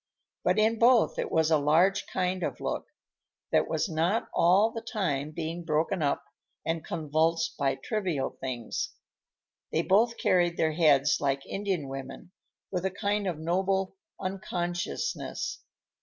[0.43, 2.87] But in both it was a large kind of look,
[3.51, 6.23] that was not all the time being broken up
[6.65, 8.95] and convulsed by trivial things.
[9.71, 12.31] They both carried their heads like Indian women,
[12.71, 15.61] with a kind of noble unconsciousness.